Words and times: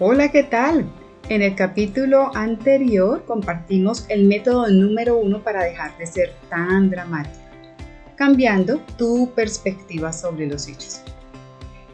Hola, 0.00 0.28
¿qué 0.30 0.44
tal? 0.44 0.88
En 1.28 1.42
el 1.42 1.56
capítulo 1.56 2.30
anterior 2.36 3.24
compartimos 3.26 4.06
el 4.08 4.26
método 4.26 4.68
número 4.68 5.16
uno 5.16 5.42
para 5.42 5.64
dejar 5.64 5.98
de 5.98 6.06
ser 6.06 6.34
tan 6.48 6.88
dramático, 6.88 7.34
cambiando 8.14 8.78
tu 8.96 9.32
perspectiva 9.34 10.12
sobre 10.12 10.46
los 10.46 10.68
hechos. 10.68 11.00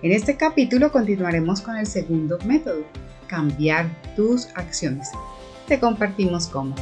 En 0.02 0.12
este 0.12 0.36
capítulo 0.36 0.92
continuaremos 0.92 1.62
con 1.62 1.78
el 1.78 1.86
segundo 1.86 2.38
método, 2.44 2.82
cambiar 3.26 3.86
tus 4.14 4.48
acciones. 4.54 5.08
Te 5.66 5.80
compartimos 5.80 6.46
cómo. 6.46 6.74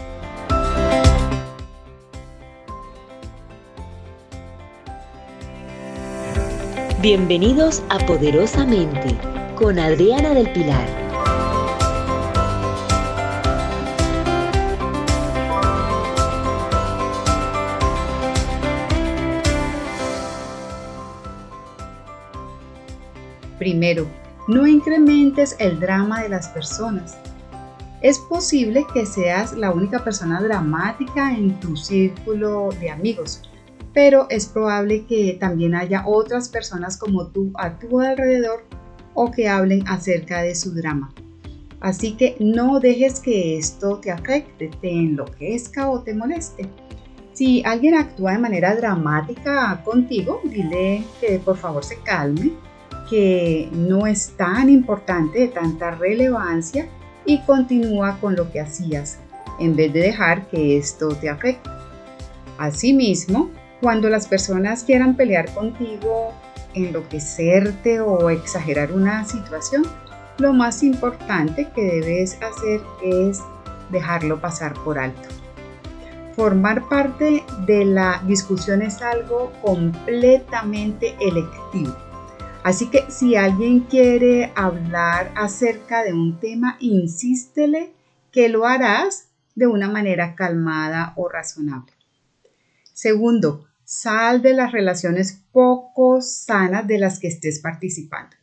Bienvenidos 7.00 7.84
a 7.90 7.98
Poderosamente 8.06 9.16
con 9.54 9.78
Adriana 9.78 10.34
del 10.34 10.50
Pilar. 10.50 11.01
Primero, 23.62 24.08
no 24.48 24.66
incrementes 24.66 25.54
el 25.60 25.78
drama 25.78 26.20
de 26.20 26.28
las 26.28 26.48
personas. 26.48 27.16
Es 28.00 28.18
posible 28.18 28.84
que 28.92 29.06
seas 29.06 29.52
la 29.52 29.70
única 29.70 30.02
persona 30.02 30.42
dramática 30.42 31.30
en 31.30 31.60
tu 31.60 31.76
círculo 31.76 32.70
de 32.80 32.90
amigos, 32.90 33.40
pero 33.94 34.26
es 34.30 34.46
probable 34.46 35.06
que 35.06 35.36
también 35.38 35.76
haya 35.76 36.02
otras 36.08 36.48
personas 36.48 36.96
como 36.96 37.28
tú 37.28 37.52
a 37.54 37.78
tu 37.78 38.00
alrededor 38.00 38.64
o 39.14 39.30
que 39.30 39.48
hablen 39.48 39.86
acerca 39.86 40.42
de 40.42 40.56
su 40.56 40.74
drama. 40.74 41.14
Así 41.78 42.16
que 42.16 42.34
no 42.40 42.80
dejes 42.80 43.20
que 43.20 43.58
esto 43.58 43.98
te 43.98 44.10
afecte, 44.10 44.72
te 44.80 44.90
enloquezca 44.90 45.88
o 45.88 46.02
te 46.02 46.14
moleste. 46.14 46.68
Si 47.32 47.62
alguien 47.64 47.94
actúa 47.94 48.32
de 48.32 48.38
manera 48.38 48.74
dramática 48.74 49.80
contigo, 49.84 50.40
dile 50.42 51.04
que 51.20 51.38
por 51.38 51.56
favor 51.56 51.84
se 51.84 52.00
calme, 52.00 52.50
que 53.12 53.68
no 53.72 54.06
es 54.06 54.30
tan 54.38 54.70
importante, 54.70 55.40
de 55.40 55.48
tanta 55.48 55.90
relevancia 55.90 56.88
y 57.26 57.42
continúa 57.42 58.16
con 58.22 58.36
lo 58.36 58.50
que 58.50 58.58
hacías 58.58 59.18
en 59.60 59.76
vez 59.76 59.92
de 59.92 60.00
dejar 60.00 60.46
que 60.46 60.78
esto 60.78 61.08
te 61.08 61.28
afecte. 61.28 61.68
Asimismo, 62.56 63.50
cuando 63.82 64.08
las 64.08 64.26
personas 64.26 64.82
quieran 64.84 65.14
pelear 65.14 65.52
contigo, 65.52 66.32
enloquecerte 66.72 68.00
o 68.00 68.30
exagerar 68.30 68.92
una 68.92 69.26
situación, 69.26 69.82
lo 70.38 70.54
más 70.54 70.82
importante 70.82 71.68
que 71.74 71.82
debes 71.82 72.38
hacer 72.40 72.80
es 73.04 73.40
dejarlo 73.90 74.40
pasar 74.40 74.72
por 74.84 74.98
alto. 74.98 75.28
Formar 76.34 76.88
parte 76.88 77.44
de 77.66 77.84
la 77.84 78.22
discusión 78.26 78.80
es 78.80 79.02
algo 79.02 79.52
completamente 79.60 81.14
electivo. 81.20 81.94
Así 82.64 82.90
que 82.90 83.10
si 83.10 83.34
alguien 83.34 83.80
quiere 83.80 84.52
hablar 84.54 85.32
acerca 85.36 86.04
de 86.04 86.12
un 86.12 86.38
tema, 86.38 86.76
insístele 86.80 87.92
que 88.30 88.48
lo 88.48 88.66
harás 88.66 89.28
de 89.54 89.66
una 89.66 89.88
manera 89.90 90.34
calmada 90.34 91.12
o 91.16 91.28
razonable. 91.28 91.92
Segundo, 92.92 93.66
Sal 93.94 94.40
de 94.40 94.54
las 94.54 94.72
relaciones 94.72 95.42
poco 95.52 96.22
sanas 96.22 96.86
de 96.86 96.98
las 96.98 97.18
que 97.18 97.28
estés 97.28 97.60
participando. 97.60 98.34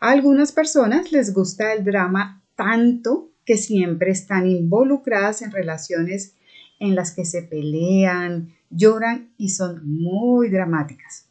A 0.00 0.12
algunas 0.12 0.50
personas 0.50 1.12
les 1.12 1.34
gusta 1.34 1.74
el 1.74 1.84
drama 1.84 2.42
tanto 2.56 3.32
que 3.44 3.58
siempre 3.58 4.12
están 4.12 4.46
involucradas 4.46 5.42
en 5.42 5.52
relaciones 5.52 6.36
en 6.80 6.94
las 6.94 7.10
que 7.12 7.26
se 7.26 7.42
pelean, 7.42 8.54
lloran 8.70 9.34
y 9.36 9.50
son 9.50 9.82
muy 9.84 10.48
dramáticas. 10.48 11.26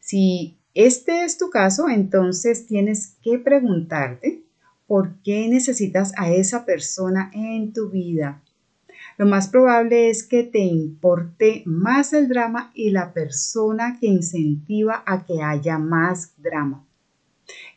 Si 0.00 0.56
este 0.74 1.24
es 1.24 1.38
tu 1.38 1.50
caso, 1.50 1.88
entonces 1.88 2.66
tienes 2.66 3.16
que 3.22 3.38
preguntarte 3.38 4.42
por 4.86 5.14
qué 5.22 5.48
necesitas 5.48 6.12
a 6.16 6.30
esa 6.30 6.64
persona 6.64 7.30
en 7.34 7.72
tu 7.72 7.90
vida 7.90 8.42
lo 9.18 9.26
más 9.26 9.48
probable 9.48 10.10
es 10.10 10.22
que 10.22 10.42
te 10.42 10.60
importe 10.60 11.62
más 11.66 12.12
el 12.12 12.28
drama 12.28 12.70
y 12.74 12.90
la 12.90 13.12
persona 13.12 13.98
que 14.00 14.06
incentiva 14.06 15.02
a 15.06 15.26
que 15.26 15.42
haya 15.42 15.78
más 15.78 16.32
drama. 16.38 16.84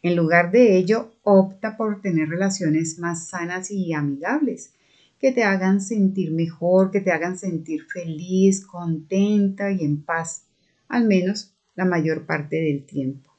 En 0.01 0.15
lugar 0.15 0.51
de 0.51 0.77
ello, 0.77 1.11
opta 1.23 1.75
por 1.75 2.01
tener 2.01 2.29
relaciones 2.29 2.99
más 2.99 3.27
sanas 3.27 3.69
y 3.69 3.93
amigables, 3.93 4.71
que 5.19 5.31
te 5.31 5.43
hagan 5.43 5.81
sentir 5.81 6.31
mejor, 6.31 6.91
que 6.91 7.01
te 7.01 7.11
hagan 7.11 7.37
sentir 7.37 7.85
feliz, 7.85 8.65
contenta 8.65 9.71
y 9.71 9.83
en 9.83 10.01
paz, 10.03 10.43
al 10.87 11.05
menos 11.05 11.54
la 11.75 11.85
mayor 11.85 12.25
parte 12.25 12.57
del 12.57 12.85
tiempo. 12.85 13.31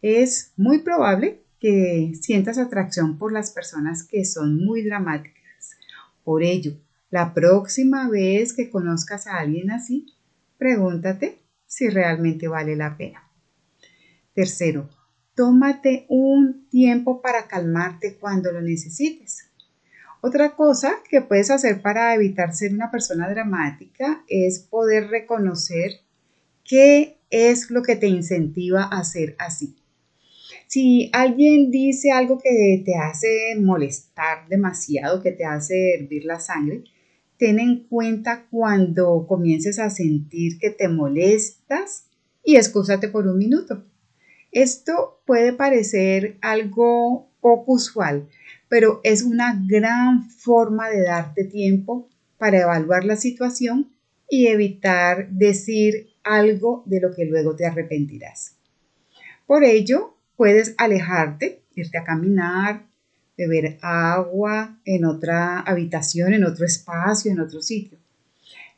Es 0.00 0.52
muy 0.56 0.78
probable 0.78 1.42
que 1.60 2.12
sientas 2.20 2.58
atracción 2.58 3.18
por 3.18 3.32
las 3.32 3.52
personas 3.52 4.02
que 4.02 4.24
son 4.24 4.56
muy 4.56 4.82
dramáticas. 4.82 5.70
Por 6.24 6.42
ello, 6.42 6.72
la 7.10 7.34
próxima 7.34 8.08
vez 8.08 8.52
que 8.52 8.70
conozcas 8.70 9.26
a 9.26 9.38
alguien 9.38 9.70
así, 9.70 10.06
pregúntate 10.58 11.38
si 11.66 11.88
realmente 11.88 12.48
vale 12.48 12.74
la 12.74 12.96
pena. 12.96 13.28
Tercero, 14.34 14.88
tómate 15.34 16.06
un 16.08 16.66
tiempo 16.68 17.22
para 17.22 17.46
calmarte 17.46 18.16
cuando 18.16 18.50
lo 18.50 18.60
necesites. 18.60 19.48
Otra 20.20 20.54
cosa 20.54 20.96
que 21.08 21.20
puedes 21.20 21.50
hacer 21.50 21.82
para 21.82 22.14
evitar 22.14 22.54
ser 22.54 22.72
una 22.72 22.90
persona 22.90 23.28
dramática 23.28 24.24
es 24.28 24.60
poder 24.60 25.08
reconocer 25.08 26.00
qué 26.64 27.18
es 27.32 27.70
lo 27.70 27.82
que 27.82 27.96
te 27.96 28.06
incentiva 28.06 28.84
a 28.84 29.02
ser 29.02 29.34
así. 29.38 29.74
Si 30.68 31.10
alguien 31.12 31.70
dice 31.70 32.12
algo 32.12 32.38
que 32.38 32.82
te 32.84 32.94
hace 32.94 33.56
molestar 33.60 34.46
demasiado, 34.48 35.22
que 35.22 35.32
te 35.32 35.44
hace 35.44 35.94
hervir 35.94 36.24
la 36.24 36.38
sangre, 36.38 36.84
ten 37.38 37.58
en 37.58 37.84
cuenta 37.88 38.46
cuando 38.50 39.26
comiences 39.26 39.78
a 39.78 39.90
sentir 39.90 40.58
que 40.58 40.70
te 40.70 40.88
molestas 40.88 42.06
y 42.44 42.56
excúsate 42.56 43.08
por 43.08 43.26
un 43.26 43.38
minuto. 43.38 43.84
Esto 44.52 45.20
puede 45.26 45.52
parecer 45.52 46.36
algo 46.42 47.30
poco 47.40 47.72
usual, 47.72 48.28
pero 48.68 49.00
es 49.04 49.22
una 49.22 49.60
gran 49.66 50.30
forma 50.30 50.88
de 50.90 51.02
darte 51.02 51.44
tiempo 51.44 52.08
para 52.38 52.60
evaluar 52.60 53.04
la 53.04 53.16
situación 53.16 53.90
y 54.28 54.46
evitar 54.46 55.30
decir 55.30 56.11
algo 56.24 56.82
de 56.86 57.00
lo 57.00 57.14
que 57.14 57.24
luego 57.24 57.56
te 57.56 57.66
arrepentirás. 57.66 58.56
Por 59.46 59.64
ello, 59.64 60.16
puedes 60.36 60.74
alejarte, 60.78 61.62
irte 61.74 61.98
a 61.98 62.04
caminar, 62.04 62.86
beber 63.36 63.78
agua 63.82 64.78
en 64.84 65.04
otra 65.04 65.60
habitación, 65.60 66.34
en 66.34 66.44
otro 66.44 66.64
espacio, 66.64 67.32
en 67.32 67.40
otro 67.40 67.62
sitio. 67.62 67.98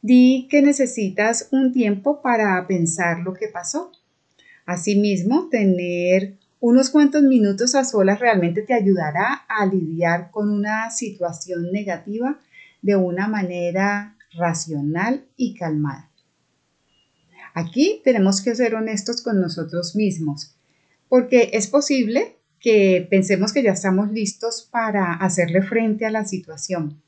Di 0.02 0.46
que 0.50 0.62
necesitas 0.62 1.48
un 1.50 1.72
tiempo 1.72 2.20
para 2.22 2.66
pensar 2.66 3.20
lo 3.20 3.34
que 3.34 3.48
pasó. 3.48 3.90
Asimismo, 4.66 5.48
tener 5.48 6.34
unos 6.60 6.90
cuantos 6.90 7.22
minutos 7.22 7.74
a 7.74 7.84
solas 7.84 8.20
realmente 8.20 8.62
te 8.62 8.74
ayudará 8.74 9.44
a 9.48 9.66
lidiar 9.66 10.30
con 10.30 10.50
una 10.50 10.90
situación 10.90 11.70
negativa 11.72 12.38
de 12.80 12.96
una 12.96 13.28
manera 13.28 14.16
racional 14.32 15.24
y 15.36 15.54
calmada. 15.54 16.10
Aquí 17.54 18.00
tenemos 18.02 18.42
que 18.42 18.54
ser 18.56 18.74
honestos 18.74 19.22
con 19.22 19.40
nosotros 19.40 19.94
mismos, 19.94 20.56
porque 21.08 21.50
es 21.52 21.68
posible 21.68 22.36
que 22.58 23.06
pensemos 23.08 23.52
que 23.52 23.62
ya 23.62 23.70
estamos 23.70 24.10
listos 24.10 24.68
para 24.72 25.12
hacerle 25.12 25.62
frente 25.62 26.04
a 26.04 26.10
la 26.10 26.24
situación. 26.24 27.00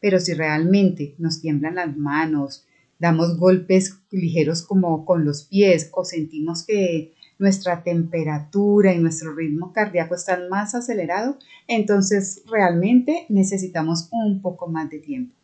Pero 0.00 0.18
si 0.18 0.34
realmente 0.34 1.14
nos 1.18 1.40
tiemblan 1.40 1.76
las 1.76 1.96
manos, 1.96 2.66
damos 2.98 3.38
golpes 3.38 3.96
ligeros 4.10 4.62
como 4.62 5.04
con 5.04 5.24
los 5.24 5.44
pies 5.44 5.90
o 5.92 6.04
sentimos 6.04 6.64
que 6.66 7.14
nuestra 7.38 7.84
temperatura 7.84 8.92
y 8.92 8.98
nuestro 8.98 9.34
ritmo 9.34 9.72
cardíaco 9.72 10.16
están 10.16 10.48
más 10.48 10.74
acelerados, 10.74 11.36
entonces 11.68 12.42
realmente 12.50 13.26
necesitamos 13.28 14.08
un 14.10 14.42
poco 14.42 14.66
más 14.66 14.90
de 14.90 14.98
tiempo. 14.98 15.34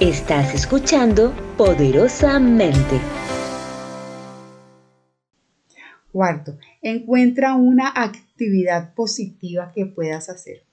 Estás 0.00 0.54
escuchando 0.54 1.32
poderosamente. 1.56 3.00
Cuarto, 6.12 6.58
encuentra 6.82 7.54
una 7.54 7.94
actividad 7.94 8.92
positiva 8.92 9.72
que 9.74 9.86
puedas 9.86 10.28
hacer. 10.28 10.64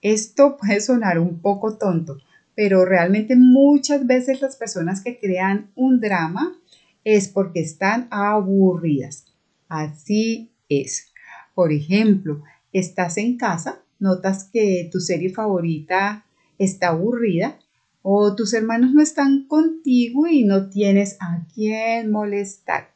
Esto 0.00 0.56
puede 0.56 0.80
sonar 0.80 1.18
un 1.18 1.42
poco 1.42 1.76
tonto, 1.76 2.16
pero 2.54 2.86
realmente 2.86 3.36
muchas 3.36 4.06
veces 4.06 4.40
las 4.40 4.56
personas 4.56 5.02
que 5.02 5.18
crean 5.18 5.70
un 5.74 6.00
drama 6.00 6.58
es 7.04 7.28
porque 7.28 7.60
están 7.60 8.08
aburridas. 8.10 9.26
Así 9.68 10.50
es. 10.70 11.12
Por 11.54 11.72
ejemplo, 11.72 12.42
estás 12.72 13.18
en 13.18 13.36
casa, 13.36 13.82
notas 13.98 14.48
que 14.50 14.88
tu 14.90 15.00
serie 15.00 15.28
favorita 15.28 16.24
está 16.56 16.88
aburrida 16.88 17.58
o 18.06 18.36
tus 18.36 18.52
hermanos 18.52 18.92
no 18.92 19.00
están 19.00 19.46
contigo 19.48 20.26
y 20.26 20.44
no 20.44 20.68
tienes 20.68 21.16
a 21.20 21.46
quién 21.54 22.10
molestar. 22.10 22.90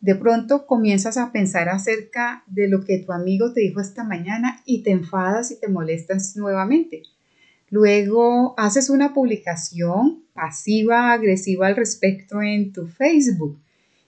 De 0.00 0.14
pronto 0.14 0.66
comienzas 0.66 1.18
a 1.18 1.32
pensar 1.32 1.68
acerca 1.68 2.44
de 2.46 2.66
lo 2.66 2.82
que 2.82 2.96
tu 2.96 3.12
amigo 3.12 3.52
te 3.52 3.60
dijo 3.60 3.82
esta 3.82 4.04
mañana 4.04 4.62
y 4.64 4.82
te 4.82 4.90
enfadas 4.90 5.50
y 5.50 5.60
te 5.60 5.68
molestas 5.68 6.34
nuevamente. 6.34 7.02
Luego 7.68 8.54
haces 8.56 8.88
una 8.88 9.12
publicación 9.12 10.22
pasiva, 10.32 11.12
agresiva 11.12 11.66
al 11.66 11.76
respecto 11.76 12.40
en 12.40 12.72
tu 12.72 12.86
Facebook. 12.86 13.60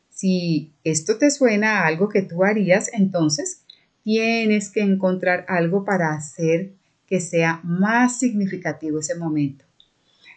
Si 0.09 0.73
esto 0.85 1.19
te 1.19 1.31
suena 1.31 1.81
a 1.81 1.87
algo 1.87 2.09
que 2.09 2.23
tú 2.23 2.45
harías, 2.45 2.89
entonces 2.95 3.61
tienes 4.03 4.71
que 4.71 4.81
encontrar 4.81 5.45
algo 5.49 5.85
para 5.85 6.15
hacer 6.15 6.73
que 7.07 7.21
sea 7.21 7.61
más 7.63 8.19
significativo 8.19 9.01
ese 9.01 9.17
momento. 9.17 9.70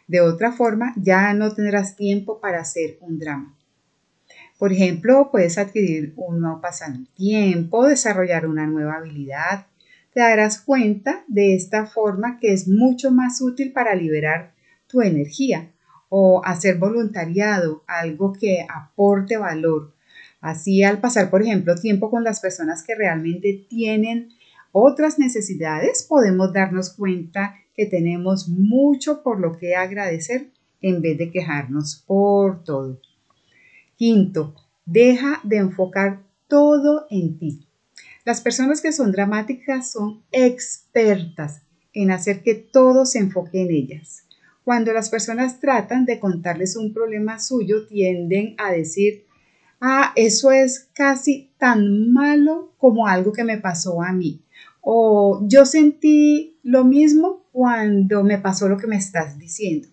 De 0.08 0.22
otra 0.22 0.52
forma, 0.52 0.94
ya 0.98 1.34
no 1.34 1.54
tendrás 1.54 1.96
tiempo 1.96 2.40
para 2.40 2.62
hacer 2.62 2.98
un 3.02 3.20
drama. 3.20 3.56
Por 4.58 4.72
ejemplo, 4.72 5.30
puedes 5.32 5.58
adquirir 5.58 6.14
un 6.16 6.40
nuevo 6.40 6.62
pasatiempo, 6.62 7.86
desarrollar 7.86 8.48
una 8.48 8.66
nueva 8.66 8.96
habilidad. 8.96 9.68
Te 10.14 10.22
darás 10.22 10.62
cuenta 10.62 11.24
de 11.28 11.56
esta 11.56 11.86
forma 11.86 12.40
que 12.40 12.54
es 12.54 12.68
mucho 12.68 13.12
más 13.12 13.42
útil 13.42 13.72
para 13.72 13.96
liberar 13.96 14.54
tu 14.88 15.02
energía 15.02 15.70
o 16.10 16.42
hacer 16.46 16.78
voluntariado, 16.78 17.84
algo 17.88 18.34
que 18.34 18.66
aporte 18.70 19.38
valor. 19.38 19.92
Así 20.40 20.84
al 20.84 21.00
pasar, 21.00 21.30
por 21.30 21.42
ejemplo, 21.42 21.76
tiempo 21.76 22.12
con 22.12 22.24
las 22.24 22.40
personas 22.40 22.84
que 22.84 22.96
realmente 22.96 23.66
tienen 23.68 24.30
otras 24.74 25.20
necesidades, 25.20 26.04
podemos 26.04 26.52
darnos 26.52 26.90
cuenta 26.90 27.56
que 27.76 27.86
tenemos 27.86 28.50
mucho 28.50 29.24
por 29.24 29.40
lo 29.40 29.58
que 29.58 29.76
agradecer 29.76 30.52
en 30.82 31.02
vez 31.02 31.18
de 31.18 31.32
quejarnos 31.32 32.04
por 32.06 32.64
todo. 32.64 33.00
Quinto, 33.96 34.56
deja 34.86 35.40
de 35.44 35.58
enfocar 35.58 36.24
todo 36.48 37.06
en 37.10 37.38
ti. 37.38 37.68
Las 38.26 38.42
personas 38.42 38.82
que 38.82 38.92
son 38.92 39.12
dramáticas 39.12 39.92
son 39.92 40.24
expertas 40.32 41.62
en 41.94 42.12
hacer 42.12 42.42
que 42.42 42.56
todo 42.56 43.06
se 43.06 43.20
enfoque 43.20 43.62
en 43.62 43.72
ellas. 43.72 44.24
Cuando 44.64 44.92
las 44.92 45.10
personas 45.10 45.60
tratan 45.60 46.06
de 46.06 46.20
contarles 46.20 46.76
un 46.76 46.94
problema 46.94 47.40
suyo, 47.40 47.86
tienden 47.86 48.56
a 48.58 48.72
decir, 48.72 49.26
ah, 49.82 50.14
eso 50.16 50.52
es 50.52 50.90
casi 50.94 51.52
tan 51.58 52.12
malo 52.12 52.74
como 52.78 53.08
algo 53.08 53.34
que 53.34 53.44
me 53.44 53.58
pasó 53.58 54.02
a 54.02 54.14
mí. 54.14 54.42
O 54.86 55.46
yo 55.48 55.66
sentí 55.66 56.60
lo 56.62 56.84
mismo 56.84 57.46
cuando 57.54 58.24
me 58.24 58.38
pasó 58.38 58.68
lo 58.68 58.78
que 58.78 58.88
me 58.88 58.98
estás 58.98 59.40
diciendo. 59.40 59.88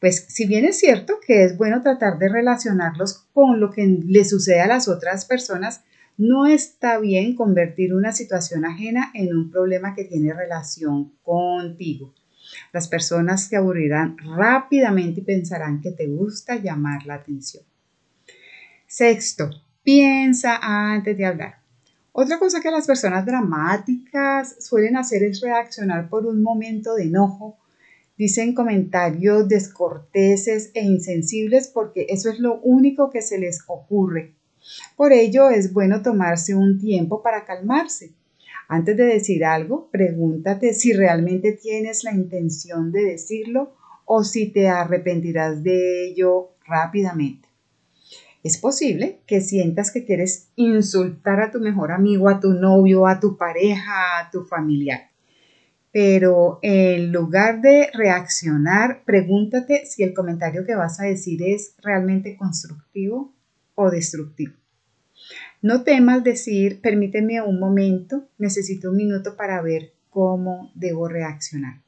Pues 0.00 0.26
si 0.28 0.46
bien 0.46 0.64
es 0.64 0.78
cierto 0.78 1.18
que 1.24 1.44
es 1.44 1.58
bueno 1.58 1.82
tratar 1.82 2.18
de 2.18 2.28
relacionarlos 2.28 3.26
con 3.34 3.60
lo 3.60 3.70
que 3.70 3.84
le 3.86 4.24
sucede 4.24 4.60
a 4.60 4.68
las 4.68 4.88
otras 4.88 5.24
personas, 5.24 5.82
no 6.16 6.46
está 6.46 6.98
bien 6.98 7.34
convertir 7.34 7.92
una 7.92 8.12
situación 8.12 8.64
ajena 8.64 9.10
en 9.12 9.36
un 9.36 9.50
problema 9.50 9.94
que 9.94 10.04
tiene 10.04 10.32
relación 10.32 11.12
contigo. 11.22 12.14
Las 12.72 12.88
personas 12.88 13.48
te 13.48 13.56
aburrirán 13.56 14.16
rápidamente 14.18 15.20
y 15.20 15.24
pensarán 15.24 15.80
que 15.80 15.90
te 15.90 16.06
gusta 16.06 16.56
llamar 16.56 17.04
la 17.06 17.14
atención. 17.14 17.64
Sexto, 18.86 19.50
piensa 19.82 20.58
antes 20.62 21.16
de 21.16 21.26
hablar. 21.26 21.59
Otra 22.12 22.38
cosa 22.38 22.60
que 22.60 22.70
las 22.70 22.86
personas 22.86 23.24
dramáticas 23.24 24.56
suelen 24.60 24.96
hacer 24.96 25.22
es 25.22 25.40
reaccionar 25.40 26.08
por 26.08 26.26
un 26.26 26.42
momento 26.42 26.94
de 26.94 27.04
enojo. 27.04 27.56
Dicen 28.16 28.54
comentarios 28.54 29.48
descorteses 29.48 30.70
e 30.74 30.82
insensibles 30.82 31.68
porque 31.68 32.06
eso 32.08 32.30
es 32.30 32.38
lo 32.38 32.60
único 32.60 33.10
que 33.10 33.22
se 33.22 33.38
les 33.38 33.60
ocurre. 33.66 34.34
Por 34.96 35.12
ello 35.12 35.50
es 35.50 35.72
bueno 35.72 36.02
tomarse 36.02 36.54
un 36.54 36.78
tiempo 36.78 37.22
para 37.22 37.44
calmarse 37.44 38.12
antes 38.72 38.96
de 38.96 39.04
decir 39.04 39.44
algo, 39.44 39.88
pregúntate 39.90 40.74
si 40.74 40.92
realmente 40.92 41.50
tienes 41.50 42.04
la 42.04 42.12
intención 42.12 42.92
de 42.92 43.02
decirlo 43.02 43.72
o 44.04 44.22
si 44.22 44.46
te 44.46 44.68
arrepentirás 44.68 45.64
de 45.64 46.06
ello 46.06 46.50
rápidamente. 46.64 47.49
Es 48.42 48.56
posible 48.56 49.20
que 49.26 49.42
sientas 49.42 49.90
que 49.90 50.06
quieres 50.06 50.48
insultar 50.56 51.40
a 51.40 51.50
tu 51.50 51.60
mejor 51.60 51.92
amigo, 51.92 52.30
a 52.30 52.40
tu 52.40 52.54
novio, 52.54 53.06
a 53.06 53.20
tu 53.20 53.36
pareja, 53.36 54.18
a 54.18 54.30
tu 54.30 54.44
familiar. 54.44 55.10
Pero 55.92 56.58
en 56.62 57.12
lugar 57.12 57.60
de 57.60 57.90
reaccionar, 57.92 59.02
pregúntate 59.04 59.84
si 59.84 60.04
el 60.04 60.14
comentario 60.14 60.64
que 60.64 60.74
vas 60.74 61.00
a 61.00 61.04
decir 61.04 61.42
es 61.42 61.74
realmente 61.82 62.36
constructivo 62.36 63.34
o 63.74 63.90
destructivo. 63.90 64.54
No 65.60 65.82
temas 65.82 66.24
decir, 66.24 66.80
permíteme 66.80 67.42
un 67.42 67.60
momento, 67.60 68.28
necesito 68.38 68.90
un 68.90 68.96
minuto 68.96 69.36
para 69.36 69.60
ver 69.60 69.92
cómo 70.08 70.70
debo 70.74 71.08
reaccionar. 71.08 71.82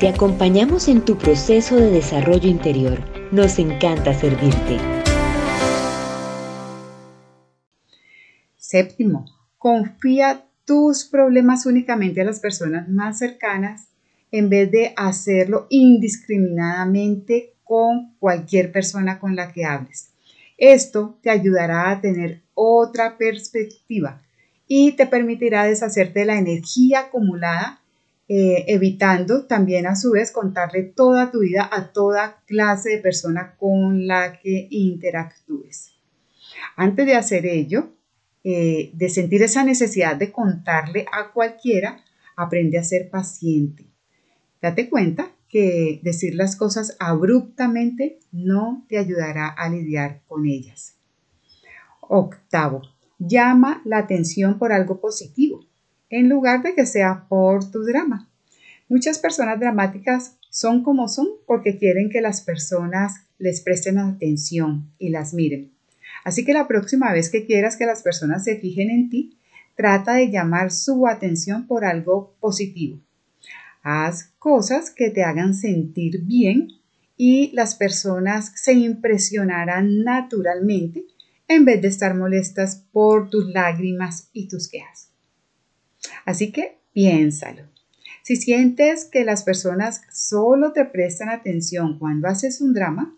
Te 0.00 0.08
acompañamos 0.08 0.88
en 0.88 1.02
tu 1.04 1.18
proceso 1.18 1.76
de 1.76 1.90
desarrollo 1.90 2.48
interior. 2.48 2.98
Nos 3.30 3.58
encanta 3.58 4.12
servirte. 4.14 4.99
Séptimo, 8.70 9.24
confía 9.58 10.44
tus 10.64 11.04
problemas 11.04 11.66
únicamente 11.66 12.20
a 12.20 12.24
las 12.24 12.38
personas 12.38 12.88
más 12.88 13.18
cercanas 13.18 13.88
en 14.30 14.48
vez 14.48 14.70
de 14.70 14.92
hacerlo 14.96 15.66
indiscriminadamente 15.70 17.54
con 17.64 18.14
cualquier 18.20 18.70
persona 18.70 19.18
con 19.18 19.34
la 19.34 19.52
que 19.52 19.64
hables. 19.64 20.12
Esto 20.56 21.18
te 21.20 21.30
ayudará 21.30 21.90
a 21.90 22.00
tener 22.00 22.42
otra 22.54 23.18
perspectiva 23.18 24.22
y 24.68 24.92
te 24.92 25.08
permitirá 25.08 25.64
deshacerte 25.64 26.20
de 26.20 26.26
la 26.26 26.38
energía 26.38 27.00
acumulada, 27.00 27.80
eh, 28.28 28.66
evitando 28.68 29.46
también 29.46 29.88
a 29.88 29.96
su 29.96 30.12
vez 30.12 30.30
contarle 30.30 30.84
toda 30.84 31.32
tu 31.32 31.40
vida 31.40 31.68
a 31.72 31.92
toda 31.92 32.40
clase 32.46 32.90
de 32.90 32.98
persona 32.98 33.56
con 33.58 34.06
la 34.06 34.38
que 34.38 34.68
interactúes. 34.70 35.90
Antes 36.76 37.06
de 37.06 37.16
hacer 37.16 37.46
ello, 37.46 37.96
eh, 38.42 38.90
de 38.94 39.08
sentir 39.08 39.42
esa 39.42 39.64
necesidad 39.64 40.16
de 40.16 40.32
contarle 40.32 41.06
a 41.12 41.32
cualquiera, 41.32 42.02
aprende 42.36 42.78
a 42.78 42.84
ser 42.84 43.10
paciente. 43.10 43.86
Date 44.62 44.88
cuenta 44.88 45.30
que 45.48 46.00
decir 46.02 46.34
las 46.34 46.56
cosas 46.56 46.96
abruptamente 47.00 48.18
no 48.32 48.84
te 48.88 48.98
ayudará 48.98 49.48
a 49.48 49.68
lidiar 49.68 50.22
con 50.26 50.46
ellas. 50.46 50.94
Octavo, 52.00 52.82
llama 53.18 53.82
la 53.84 53.98
atención 53.98 54.58
por 54.58 54.72
algo 54.72 55.00
positivo, 55.00 55.66
en 56.08 56.28
lugar 56.28 56.62
de 56.62 56.74
que 56.74 56.86
sea 56.86 57.26
por 57.28 57.70
tu 57.70 57.82
drama. 57.82 58.28
Muchas 58.88 59.18
personas 59.18 59.60
dramáticas 59.60 60.36
son 60.50 60.82
como 60.82 61.08
son 61.08 61.28
porque 61.46 61.78
quieren 61.78 62.10
que 62.10 62.20
las 62.20 62.40
personas 62.40 63.26
les 63.38 63.60
presten 63.60 63.98
atención 63.98 64.90
y 64.98 65.10
las 65.10 65.32
miren. 65.34 65.72
Así 66.24 66.44
que 66.44 66.52
la 66.52 66.68
próxima 66.68 67.12
vez 67.12 67.30
que 67.30 67.46
quieras 67.46 67.76
que 67.76 67.86
las 67.86 68.02
personas 68.02 68.44
se 68.44 68.56
fijen 68.56 68.90
en 68.90 69.08
ti, 69.08 69.38
trata 69.74 70.14
de 70.14 70.30
llamar 70.30 70.70
su 70.70 71.06
atención 71.06 71.66
por 71.66 71.84
algo 71.84 72.36
positivo. 72.40 73.00
Haz 73.82 74.34
cosas 74.38 74.90
que 74.90 75.10
te 75.10 75.22
hagan 75.22 75.54
sentir 75.54 76.22
bien 76.22 76.68
y 77.16 77.50
las 77.52 77.74
personas 77.74 78.52
se 78.54 78.74
impresionarán 78.74 80.04
naturalmente 80.04 81.04
en 81.48 81.64
vez 81.64 81.82
de 81.82 81.88
estar 81.88 82.14
molestas 82.14 82.84
por 82.92 83.28
tus 83.30 83.46
lágrimas 83.46 84.30
y 84.32 84.48
tus 84.48 84.68
quejas. 84.68 85.10
Así 86.24 86.52
que 86.52 86.78
piénsalo. 86.92 87.62
Si 88.22 88.36
sientes 88.36 89.06
que 89.06 89.24
las 89.24 89.42
personas 89.42 90.02
solo 90.12 90.72
te 90.72 90.84
prestan 90.84 91.30
atención 91.30 91.98
cuando 91.98 92.28
haces 92.28 92.60
un 92.60 92.74
drama, 92.74 93.16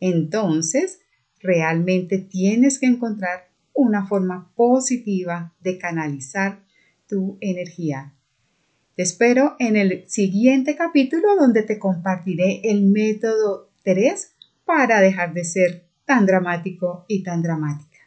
entonces 0.00 1.00
realmente 1.46 2.18
tienes 2.18 2.78
que 2.78 2.86
encontrar 2.86 3.48
una 3.72 4.06
forma 4.06 4.50
positiva 4.54 5.54
de 5.60 5.78
canalizar 5.78 6.60
tu 7.06 7.38
energía 7.40 8.12
te 8.96 9.02
espero 9.02 9.56
en 9.58 9.76
el 9.76 10.04
siguiente 10.08 10.74
capítulo 10.74 11.36
donde 11.38 11.62
te 11.62 11.78
compartiré 11.78 12.62
el 12.64 12.84
método 12.84 13.68
3 13.82 14.32
para 14.64 15.00
dejar 15.00 15.34
de 15.34 15.44
ser 15.44 15.84
tan 16.06 16.24
dramático 16.24 17.04
y 17.06 17.22
tan 17.22 17.42
dramática. 17.42 17.98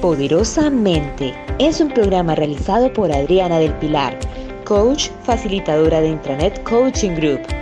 Poderosamente 0.00 1.34
es 1.58 1.82
un 1.82 1.92
programa 1.92 2.34
realizado 2.34 2.90
por 2.90 3.12
Adriana 3.12 3.58
del 3.58 3.74
Pilar, 3.74 4.18
coach 4.64 5.10
facilitadora 5.24 6.00
de 6.00 6.08
Intranet 6.08 6.62
Coaching 6.62 7.16
Group. 7.16 7.59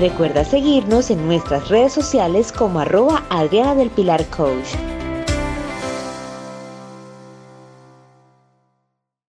Recuerda 0.00 0.44
seguirnos 0.44 1.10
en 1.10 1.26
nuestras 1.26 1.68
redes 1.68 1.92
sociales 1.92 2.52
como 2.52 2.80
arroba 2.80 3.22
Adriana 3.28 3.74
del 3.74 3.90
Pilar 3.90 4.24
Coach. 4.30 4.68